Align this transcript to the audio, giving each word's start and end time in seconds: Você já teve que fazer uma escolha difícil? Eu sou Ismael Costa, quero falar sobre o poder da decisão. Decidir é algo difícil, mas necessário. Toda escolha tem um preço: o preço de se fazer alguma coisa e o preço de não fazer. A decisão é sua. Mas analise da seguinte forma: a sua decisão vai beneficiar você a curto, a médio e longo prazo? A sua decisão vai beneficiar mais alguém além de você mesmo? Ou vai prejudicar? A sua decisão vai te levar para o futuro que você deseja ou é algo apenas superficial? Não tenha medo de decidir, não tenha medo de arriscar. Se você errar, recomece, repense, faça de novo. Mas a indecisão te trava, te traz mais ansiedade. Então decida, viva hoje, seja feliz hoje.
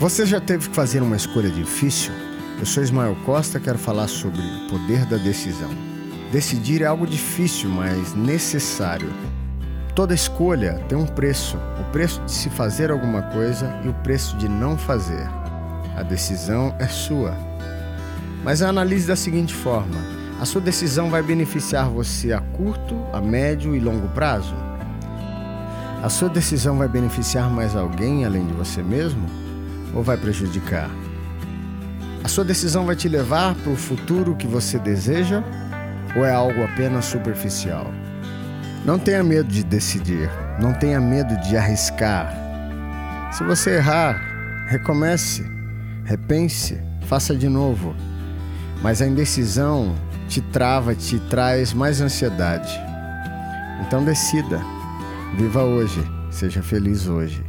Você 0.00 0.24
já 0.24 0.40
teve 0.40 0.66
que 0.66 0.74
fazer 0.74 1.02
uma 1.02 1.14
escolha 1.14 1.50
difícil? 1.50 2.10
Eu 2.58 2.64
sou 2.64 2.82
Ismael 2.82 3.14
Costa, 3.26 3.60
quero 3.60 3.76
falar 3.76 4.08
sobre 4.08 4.40
o 4.40 4.70
poder 4.70 5.04
da 5.04 5.18
decisão. 5.18 5.68
Decidir 6.32 6.80
é 6.80 6.86
algo 6.86 7.06
difícil, 7.06 7.68
mas 7.68 8.14
necessário. 8.14 9.10
Toda 9.94 10.14
escolha 10.14 10.82
tem 10.88 10.96
um 10.96 11.04
preço: 11.04 11.58
o 11.78 11.92
preço 11.92 12.18
de 12.22 12.32
se 12.32 12.48
fazer 12.48 12.90
alguma 12.90 13.20
coisa 13.24 13.78
e 13.84 13.88
o 13.88 13.94
preço 14.02 14.38
de 14.38 14.48
não 14.48 14.78
fazer. 14.78 15.28
A 15.94 16.02
decisão 16.02 16.74
é 16.78 16.86
sua. 16.86 17.36
Mas 18.42 18.62
analise 18.62 19.06
da 19.06 19.16
seguinte 19.16 19.52
forma: 19.52 19.98
a 20.40 20.46
sua 20.46 20.62
decisão 20.62 21.10
vai 21.10 21.22
beneficiar 21.22 21.90
você 21.90 22.32
a 22.32 22.40
curto, 22.40 22.96
a 23.12 23.20
médio 23.20 23.76
e 23.76 23.78
longo 23.78 24.08
prazo? 24.08 24.54
A 26.02 26.08
sua 26.08 26.30
decisão 26.30 26.78
vai 26.78 26.88
beneficiar 26.88 27.50
mais 27.50 27.76
alguém 27.76 28.24
além 28.24 28.46
de 28.46 28.54
você 28.54 28.82
mesmo? 28.82 29.49
Ou 29.94 30.02
vai 30.02 30.16
prejudicar? 30.16 30.90
A 32.22 32.28
sua 32.28 32.44
decisão 32.44 32.84
vai 32.86 32.94
te 32.94 33.08
levar 33.08 33.54
para 33.54 33.72
o 33.72 33.76
futuro 33.76 34.36
que 34.36 34.46
você 34.46 34.78
deseja 34.78 35.42
ou 36.16 36.24
é 36.24 36.32
algo 36.32 36.62
apenas 36.62 37.06
superficial? 37.06 37.90
Não 38.84 38.98
tenha 38.98 39.22
medo 39.22 39.48
de 39.48 39.62
decidir, 39.64 40.30
não 40.60 40.72
tenha 40.72 41.00
medo 41.00 41.36
de 41.40 41.56
arriscar. 41.56 42.34
Se 43.32 43.44
você 43.44 43.76
errar, 43.76 44.20
recomece, 44.68 45.44
repense, 46.04 46.80
faça 47.06 47.34
de 47.34 47.48
novo. 47.48 47.94
Mas 48.82 49.02
a 49.02 49.06
indecisão 49.06 49.94
te 50.28 50.40
trava, 50.40 50.94
te 50.94 51.18
traz 51.18 51.72
mais 51.72 52.00
ansiedade. 52.00 52.72
Então 53.86 54.04
decida, 54.04 54.60
viva 55.36 55.62
hoje, 55.62 56.00
seja 56.30 56.62
feliz 56.62 57.06
hoje. 57.06 57.44